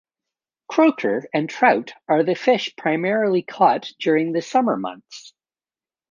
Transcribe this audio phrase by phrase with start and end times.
[0.67, 5.35] Croaker and trout are the fish primarily caught during the summer months.